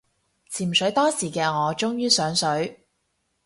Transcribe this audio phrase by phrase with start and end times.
[0.51, 2.87] 潛水多時嘅我終於上水